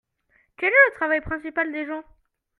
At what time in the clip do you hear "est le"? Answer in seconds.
0.69-0.95